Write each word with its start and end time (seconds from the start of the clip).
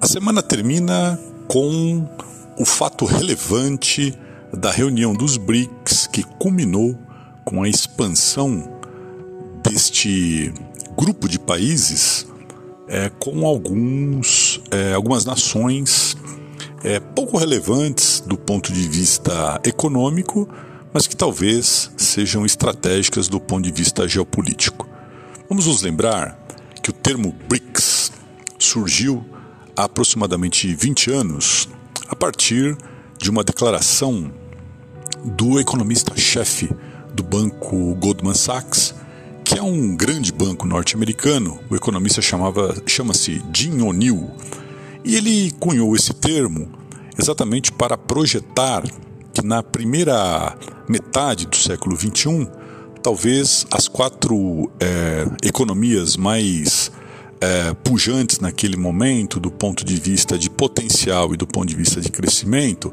A 0.00 0.08
semana 0.08 0.42
termina 0.42 1.20
com 1.46 2.08
o 2.58 2.64
fato 2.64 3.04
relevante 3.04 4.18
da 4.50 4.70
reunião 4.70 5.12
dos 5.12 5.36
BRICS 5.36 6.06
que 6.06 6.22
culminou 6.22 6.98
com 7.44 7.62
a 7.62 7.68
expansão 7.68 8.80
deste 9.62 10.54
grupo 10.96 11.28
de 11.28 11.38
países 11.38 12.26
é, 12.88 13.10
com 13.10 13.46
alguns, 13.46 14.62
é, 14.70 14.94
algumas 14.94 15.26
nações 15.26 16.16
é, 16.82 16.98
pouco 16.98 17.36
relevantes 17.36 18.20
do 18.20 18.38
ponto 18.38 18.72
de 18.72 18.88
vista 18.88 19.60
econômico, 19.64 20.48
mas 20.94 21.06
que 21.06 21.14
talvez 21.14 21.90
sejam 21.98 22.46
estratégicas 22.46 23.28
do 23.28 23.38
ponto 23.38 23.64
de 23.64 23.70
vista 23.70 24.08
geopolítico. 24.08 24.88
Vamos 25.46 25.66
nos 25.66 25.82
lembrar 25.82 26.38
que 26.82 26.88
o 26.88 26.94
termo 26.94 27.34
BRICS 27.46 28.12
surgiu 28.58 29.26
há 29.80 29.84
aproximadamente 29.84 30.74
20 30.74 31.10
anos, 31.10 31.68
a 32.06 32.14
partir 32.14 32.76
de 33.18 33.30
uma 33.30 33.42
declaração 33.42 34.30
do 35.24 35.58
economista-chefe 35.58 36.70
do 37.14 37.22
banco 37.22 37.94
Goldman 37.94 38.34
Sachs, 38.34 38.94
que 39.42 39.58
é 39.58 39.62
um 39.62 39.96
grande 39.96 40.32
banco 40.32 40.66
norte-americano. 40.66 41.58
O 41.70 41.74
economista 41.74 42.20
chamava 42.20 42.74
chama-se 42.86 43.42
Jim 43.54 43.80
O'Neill. 43.80 44.30
E 45.02 45.16
ele 45.16 45.50
cunhou 45.58 45.96
esse 45.96 46.12
termo 46.12 46.70
exatamente 47.18 47.72
para 47.72 47.96
projetar 47.96 48.84
que 49.32 49.42
na 49.42 49.62
primeira 49.62 50.56
metade 50.88 51.46
do 51.46 51.56
século 51.56 51.96
XXI, 51.96 52.46
talvez 53.02 53.66
as 53.70 53.88
quatro 53.88 54.70
é, 54.78 55.26
economias 55.42 56.18
mais 56.18 56.92
é, 57.40 57.72
pujantes 57.74 58.38
naquele 58.38 58.76
momento, 58.76 59.40
do 59.40 59.50
ponto 59.50 59.84
de 59.84 59.96
vista 59.96 60.38
de 60.38 60.50
potencial 60.50 61.32
e 61.32 61.36
do 61.36 61.46
ponto 61.46 61.66
de 61.66 61.74
vista 61.74 62.00
de 62.00 62.10
crescimento, 62.10 62.92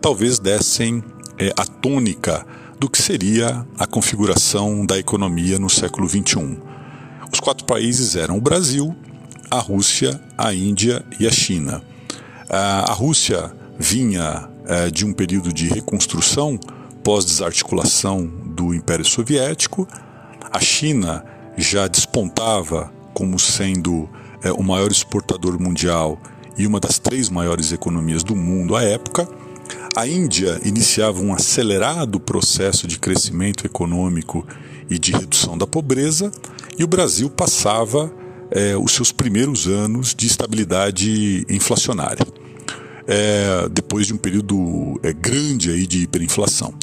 talvez 0.00 0.38
dessem 0.38 1.02
é, 1.38 1.52
a 1.56 1.64
tônica 1.64 2.46
do 2.78 2.90
que 2.90 3.00
seria 3.00 3.66
a 3.78 3.86
configuração 3.86 4.84
da 4.84 4.98
economia 4.98 5.58
no 5.58 5.70
século 5.70 6.08
XXI. 6.08 6.58
Os 7.32 7.40
quatro 7.40 7.64
países 7.64 8.16
eram 8.16 8.36
o 8.36 8.40
Brasil, 8.40 8.94
a 9.50 9.58
Rússia, 9.58 10.20
a 10.36 10.52
Índia 10.52 11.04
e 11.18 11.26
a 11.26 11.30
China. 11.30 11.82
A 12.48 12.92
Rússia 12.92 13.52
vinha 13.78 14.48
é, 14.66 14.90
de 14.90 15.04
um 15.04 15.12
período 15.12 15.52
de 15.52 15.68
reconstrução 15.68 16.58
pós-desarticulação 17.02 18.26
do 18.26 18.74
Império 18.74 19.04
Soviético. 19.04 19.88
A 20.52 20.60
China 20.60 21.24
já 21.56 21.88
despontava 21.88 22.92
como 23.16 23.38
sendo 23.38 24.06
é, 24.42 24.52
o 24.52 24.62
maior 24.62 24.92
exportador 24.92 25.58
mundial 25.58 26.20
e 26.58 26.66
uma 26.66 26.78
das 26.78 26.98
três 26.98 27.30
maiores 27.30 27.72
economias 27.72 28.22
do 28.22 28.36
mundo 28.36 28.76
à 28.76 28.82
época. 28.82 29.26
A 29.96 30.06
Índia 30.06 30.60
iniciava 30.62 31.22
um 31.22 31.32
acelerado 31.32 32.20
processo 32.20 32.86
de 32.86 32.98
crescimento 32.98 33.64
econômico 33.64 34.46
e 34.90 34.98
de 34.98 35.12
redução 35.12 35.56
da 35.56 35.66
pobreza, 35.66 36.30
e 36.78 36.84
o 36.84 36.86
Brasil 36.86 37.30
passava 37.30 38.12
é, 38.50 38.76
os 38.76 38.92
seus 38.92 39.12
primeiros 39.12 39.66
anos 39.66 40.14
de 40.14 40.26
estabilidade 40.26 41.46
inflacionária, 41.48 42.26
é, 43.08 43.66
depois 43.72 44.06
de 44.06 44.12
um 44.12 44.18
período 44.18 45.00
é, 45.02 45.10
grande 45.14 45.70
aí 45.70 45.86
de 45.86 46.02
hiperinflação. 46.02 46.74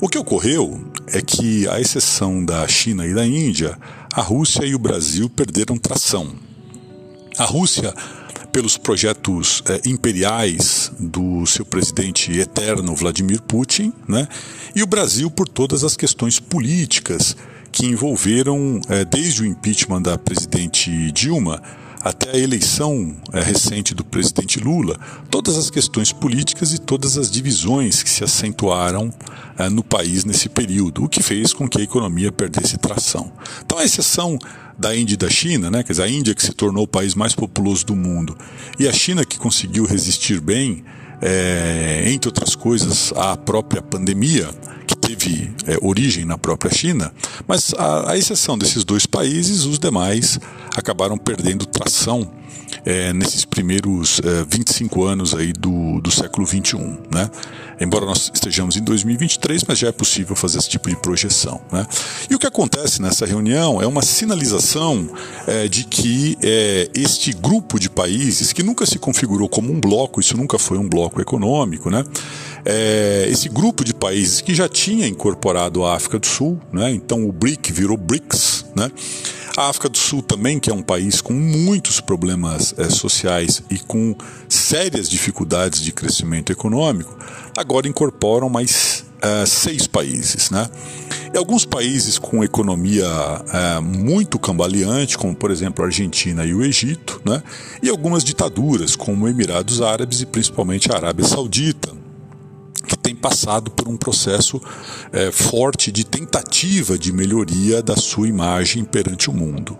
O 0.00 0.08
que 0.08 0.18
ocorreu 0.18 0.80
é 1.08 1.20
que, 1.20 1.68
à 1.68 1.80
exceção 1.80 2.44
da 2.44 2.66
China 2.66 3.06
e 3.06 3.14
da 3.14 3.26
Índia, 3.26 3.78
a 4.12 4.20
Rússia 4.20 4.64
e 4.64 4.74
o 4.74 4.78
Brasil 4.78 5.28
perderam 5.28 5.76
tração. 5.76 6.34
A 7.38 7.44
Rússia, 7.44 7.94
pelos 8.50 8.76
projetos 8.76 9.62
eh, 9.68 9.80
imperiais 9.86 10.90
do 10.98 11.44
seu 11.46 11.64
presidente 11.64 12.32
eterno 12.38 12.94
Vladimir 12.94 13.42
Putin, 13.42 13.92
né? 14.08 14.26
e 14.74 14.82
o 14.82 14.86
Brasil 14.86 15.30
por 15.30 15.46
todas 15.46 15.84
as 15.84 15.96
questões 15.96 16.40
políticas 16.40 17.36
que 17.70 17.86
envolveram, 17.86 18.80
eh, 18.88 19.04
desde 19.04 19.42
o 19.42 19.46
impeachment 19.46 20.02
da 20.02 20.16
presidente 20.16 21.12
Dilma 21.12 21.62
até 22.06 22.30
a 22.30 22.38
eleição 22.38 23.16
é, 23.32 23.42
recente 23.42 23.92
do 23.92 24.04
presidente 24.04 24.60
Lula, 24.60 24.96
todas 25.28 25.58
as 25.58 25.70
questões 25.70 26.12
políticas 26.12 26.72
e 26.72 26.78
todas 26.78 27.18
as 27.18 27.28
divisões 27.28 28.00
que 28.00 28.08
se 28.08 28.22
acentuaram 28.22 29.12
é, 29.58 29.68
no 29.68 29.82
país 29.82 30.24
nesse 30.24 30.48
período, 30.48 31.02
o 31.02 31.08
que 31.08 31.20
fez 31.20 31.52
com 31.52 31.68
que 31.68 31.80
a 31.80 31.82
economia 31.82 32.30
perdesse 32.30 32.78
tração. 32.78 33.32
Então, 33.64 33.78
a 33.78 33.84
exceção 33.84 34.38
da 34.78 34.96
Índia 34.96 35.14
e 35.14 35.16
da 35.16 35.28
China, 35.28 35.68
né, 35.68 35.82
quer 35.82 35.94
dizer, 35.94 36.04
a 36.04 36.08
Índia 36.08 36.32
que 36.32 36.42
se 36.42 36.52
tornou 36.52 36.84
o 36.84 36.88
país 36.88 37.16
mais 37.16 37.34
populoso 37.34 37.84
do 37.84 37.96
mundo 37.96 38.38
e 38.78 38.86
a 38.86 38.92
China 38.92 39.24
que 39.24 39.36
conseguiu 39.36 39.84
resistir 39.84 40.40
bem, 40.40 40.84
é, 41.20 42.04
entre 42.06 42.28
outras 42.28 42.54
coisas, 42.54 43.12
à 43.16 43.36
própria 43.36 43.82
pandemia, 43.82 44.48
teve 45.06 45.50
é, 45.66 45.78
origem 45.80 46.24
na 46.24 46.36
própria 46.36 46.72
China, 46.72 47.12
mas 47.46 47.72
a, 47.74 48.16
exceção 48.16 48.58
desses 48.58 48.84
dois 48.84 49.06
países, 49.06 49.64
os 49.64 49.78
demais 49.78 50.38
acabaram 50.76 51.16
perdendo 51.16 51.64
tração 51.64 52.30
é, 52.84 53.12
nesses 53.12 53.44
primeiros 53.44 54.20
é, 54.20 54.44
25 54.48 55.04
anos 55.04 55.34
aí 55.34 55.52
do, 55.52 56.00
do 56.00 56.10
século 56.10 56.46
21, 56.46 56.98
né? 57.10 57.30
Embora 57.80 58.06
nós 58.06 58.30
estejamos 58.32 58.76
em 58.76 58.82
2023, 58.82 59.64
mas 59.64 59.78
já 59.78 59.88
é 59.88 59.92
possível 59.92 60.36
fazer 60.36 60.58
esse 60.58 60.68
tipo 60.68 60.88
de 60.88 60.96
projeção, 60.96 61.60
né? 61.72 61.86
E 62.30 62.34
o 62.34 62.38
que 62.38 62.46
acontece 62.46 63.02
nessa 63.02 63.26
reunião 63.26 63.82
é 63.82 63.86
uma 63.86 64.02
sinalização 64.02 65.08
é, 65.46 65.68
de 65.68 65.84
que 65.84 66.38
é, 66.42 66.88
este 66.94 67.32
grupo 67.32 67.78
de 67.78 67.90
países 67.90 68.52
que 68.52 68.62
nunca 68.62 68.86
se 68.86 68.98
configurou 68.98 69.48
como 69.48 69.72
um 69.72 69.80
bloco, 69.80 70.20
isso 70.20 70.36
nunca 70.36 70.58
foi 70.58 70.78
um 70.78 70.88
bloco 70.88 71.20
econômico, 71.20 71.90
né? 71.90 72.04
É, 72.64 73.26
esse 73.28 73.48
grupo 73.48 73.84
de 73.84 73.94
países 73.94 74.40
que 74.40 74.54
já 74.54 74.68
tinha 74.68 75.06
incorporado 75.06 75.84
a 75.84 75.94
África 75.94 76.18
do 76.18 76.26
Sul, 76.26 76.60
né? 76.72 76.90
Então 76.90 77.28
o 77.28 77.32
BRIC 77.32 77.72
virou 77.72 77.96
BRICS, 77.96 78.64
né? 78.74 78.90
A 79.56 79.70
África 79.70 79.88
do 79.88 79.96
Sul 79.96 80.20
também, 80.20 80.60
que 80.60 80.68
é 80.68 80.74
um 80.74 80.82
país 80.82 81.22
com 81.22 81.32
muitos 81.32 81.98
problemas 81.98 82.74
é, 82.76 82.90
sociais 82.90 83.62
e 83.70 83.78
com 83.78 84.14
sérias 84.50 85.08
dificuldades 85.08 85.80
de 85.80 85.92
crescimento 85.92 86.52
econômico, 86.52 87.16
agora 87.56 87.88
incorporam 87.88 88.50
mais 88.50 89.06
é, 89.22 89.46
seis 89.46 89.86
países. 89.86 90.50
Né? 90.50 90.68
E 91.32 91.38
alguns 91.38 91.64
países 91.64 92.18
com 92.18 92.44
economia 92.44 93.06
é, 93.50 93.80
muito 93.80 94.38
cambaleante, 94.38 95.16
como 95.16 95.34
por 95.34 95.50
exemplo 95.50 95.82
a 95.82 95.86
Argentina 95.86 96.44
e 96.44 96.52
o 96.52 96.62
Egito, 96.62 97.22
né? 97.24 97.42
e 97.82 97.88
algumas 97.88 98.22
ditaduras, 98.22 98.94
como 98.94 99.26
Emirados 99.26 99.80
Árabes 99.80 100.20
e 100.20 100.26
principalmente 100.26 100.92
a 100.92 100.96
Arábia 100.96 101.24
Saudita 101.24 101.95
que 102.86 102.96
tem 102.96 103.14
passado 103.14 103.70
por 103.70 103.88
um 103.88 103.96
processo 103.96 104.60
é, 105.12 105.30
forte 105.30 105.90
de 105.90 106.04
tentativa 106.04 106.98
de 106.98 107.12
melhoria 107.12 107.82
da 107.82 107.96
sua 107.96 108.28
imagem 108.28 108.84
perante 108.84 109.28
o 109.28 109.32
mundo. 109.32 109.76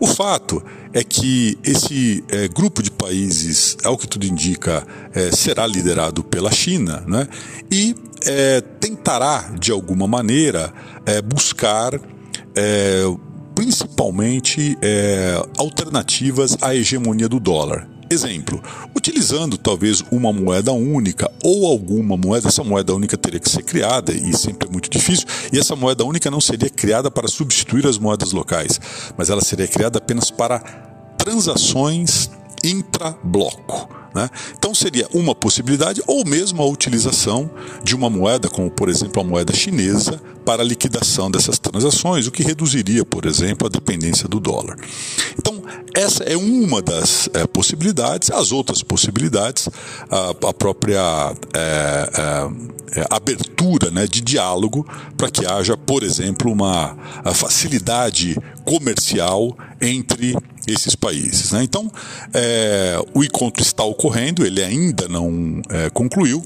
O 0.00 0.06
fato 0.06 0.62
é 0.92 1.02
que 1.02 1.58
esse 1.64 2.24
é, 2.28 2.46
grupo 2.46 2.82
de 2.82 2.90
países, 2.90 3.76
ao 3.82 3.98
que 3.98 4.06
tudo 4.06 4.24
indica, 4.24 4.86
é, 5.12 5.30
será 5.32 5.66
liderado 5.66 6.22
pela 6.22 6.52
China 6.52 7.02
né, 7.06 7.26
e 7.70 7.94
é, 8.24 8.60
tentará, 8.60 9.52
de 9.58 9.72
alguma 9.72 10.06
maneira, 10.06 10.72
é, 11.04 11.20
buscar 11.20 12.00
é, 12.54 13.02
principalmente 13.54 14.76
alternativas 15.56 16.56
à 16.60 16.74
hegemonia 16.74 17.28
do 17.28 17.38
dólar. 17.38 17.93
Exemplo, 18.14 18.62
utilizando 18.96 19.58
talvez 19.58 20.04
uma 20.08 20.32
moeda 20.32 20.70
única 20.70 21.28
ou 21.42 21.66
alguma 21.66 22.16
moeda, 22.16 22.46
essa 22.46 22.62
moeda 22.62 22.94
única 22.94 23.16
teria 23.16 23.40
que 23.40 23.50
ser 23.50 23.64
criada 23.64 24.12
e 24.12 24.32
sempre 24.36 24.68
é 24.68 24.70
muito 24.70 24.88
difícil, 24.88 25.26
e 25.52 25.58
essa 25.58 25.74
moeda 25.74 26.04
única 26.04 26.30
não 26.30 26.40
seria 26.40 26.70
criada 26.70 27.10
para 27.10 27.26
substituir 27.26 27.84
as 27.88 27.98
moedas 27.98 28.30
locais, 28.30 28.80
mas 29.18 29.30
ela 29.30 29.42
seria 29.42 29.66
criada 29.66 29.98
apenas 29.98 30.30
para 30.30 30.60
transações 31.18 32.30
intra-bloco. 32.62 34.03
Né? 34.14 34.30
Então 34.56 34.74
seria 34.74 35.08
uma 35.12 35.34
possibilidade, 35.34 36.02
ou 36.06 36.24
mesmo 36.24 36.62
a 36.62 36.66
utilização 36.66 37.50
de 37.82 37.96
uma 37.96 38.08
moeda, 38.08 38.48
como 38.48 38.70
por 38.70 38.88
exemplo 38.88 39.20
a 39.20 39.24
moeda 39.24 39.52
chinesa, 39.52 40.20
para 40.44 40.62
a 40.62 40.64
liquidação 40.64 41.30
dessas 41.30 41.58
transações, 41.58 42.26
o 42.26 42.30
que 42.30 42.42
reduziria, 42.42 43.04
por 43.04 43.24
exemplo, 43.24 43.66
a 43.66 43.70
dependência 43.70 44.28
do 44.28 44.38
dólar. 44.38 44.76
Então, 45.38 45.62
essa 45.94 46.22
é 46.24 46.36
uma 46.36 46.82
das 46.82 47.28
é, 47.32 47.46
possibilidades. 47.46 48.30
As 48.30 48.52
outras 48.52 48.82
possibilidades, 48.82 49.68
a, 50.10 50.30
a 50.48 50.52
própria 50.52 51.34
é, 51.54 52.10
é, 52.96 53.06
abertura 53.10 53.90
né, 53.90 54.06
de 54.06 54.20
diálogo 54.20 54.86
para 55.16 55.30
que 55.30 55.46
haja, 55.46 55.76
por 55.76 56.02
exemplo, 56.02 56.52
uma 56.52 56.96
facilidade 57.32 58.36
comercial 58.64 59.56
entre 59.80 60.36
esses 60.66 60.94
países. 60.94 61.52
Né? 61.52 61.62
Então, 61.62 61.90
é, 62.32 62.98
o 63.14 63.22
encontro 63.22 63.62
está 63.62 63.84
ocorrendo, 63.84 64.44
ele 64.44 64.62
ainda 64.62 65.08
não 65.08 65.60
é, 65.68 65.90
concluiu, 65.90 66.44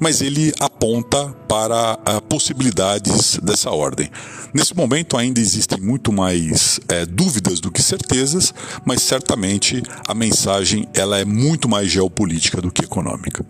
mas 0.00 0.20
ele 0.20 0.52
aponta 0.60 1.28
para 1.48 1.98
a, 2.04 2.20
possibilidades 2.20 3.38
dessa 3.42 3.70
ordem. 3.70 4.10
Nesse 4.52 4.76
momento 4.76 5.16
ainda 5.16 5.40
existem 5.40 5.80
muito 5.80 6.12
mais 6.12 6.80
é, 6.88 7.04
dúvidas 7.06 7.60
do 7.60 7.70
que 7.70 7.82
certezas, 7.82 8.52
mas 8.84 9.02
certamente 9.02 9.82
a 10.06 10.14
mensagem 10.14 10.88
ela 10.94 11.18
é 11.18 11.24
muito 11.24 11.68
mais 11.68 11.90
geopolítica 11.90 12.60
do 12.60 12.70
que 12.70 12.84
econômica. 12.84 13.44